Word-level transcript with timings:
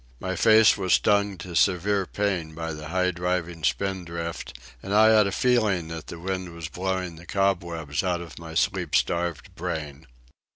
My 0.19 0.35
face 0.35 0.77
was 0.77 0.93
stung 0.93 1.37
to 1.45 1.55
severe 1.55 2.07
pain 2.07 2.55
by 2.55 2.73
the 2.73 2.87
high 2.87 3.11
driving 3.11 3.63
spindrift, 3.63 4.57
and 4.81 4.95
I 4.95 5.09
had 5.09 5.27
a 5.27 5.31
feeling 5.31 5.89
that 5.89 6.07
the 6.07 6.17
wind 6.19 6.55
was 6.55 6.67
blowing 6.69 7.17
the 7.17 7.27
cobwebs 7.27 8.01
out 8.01 8.19
of 8.19 8.39
my 8.39 8.55
sleep 8.55 8.95
starved 8.95 9.53
brain. 9.53 10.07